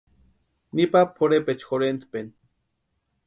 Nipa 0.75 1.01
pʼorhepecha 1.15 1.67
jorhentpeni. 1.67 2.31